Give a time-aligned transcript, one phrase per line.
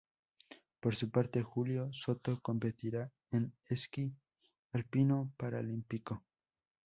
[0.79, 4.11] Por su parte, Julio Soto competirá en esquí
[4.73, 6.23] alpino paralímpico.